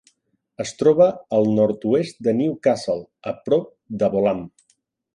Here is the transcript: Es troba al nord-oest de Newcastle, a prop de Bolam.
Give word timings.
Es 0.63 0.71
troba 0.79 1.07
al 1.39 1.51
nord-oest 1.59 2.19
de 2.29 2.35
Newcastle, 2.41 3.07
a 3.33 3.37
prop 3.47 3.71
de 4.03 4.15
Bolam. 4.17 4.47